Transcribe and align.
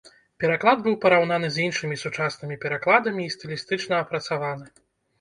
Пераклад 0.43 0.79
быў 0.87 0.95
параўнаны 1.03 1.51
з 1.59 1.67
іншымі 1.69 1.99
сучаснымі 2.05 2.59
перакладамі 2.65 3.23
і 3.29 3.33
стылістычна 3.39 3.93
апрацаваны. 4.05 4.65